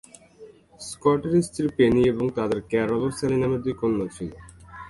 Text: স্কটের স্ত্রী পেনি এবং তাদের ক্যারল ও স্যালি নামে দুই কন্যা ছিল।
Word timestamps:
স্কটের 0.81 1.33
স্ত্রী 1.47 1.65
পেনি 1.77 2.01
এবং 2.03 2.25
তাদের 2.37 2.59
ক্যারল 2.71 3.01
ও 3.07 3.09
স্যালি 3.17 3.37
নামে 3.37 3.57
দুই 3.63 3.75
কন্যা 3.81 4.07
ছিল। 4.15 4.31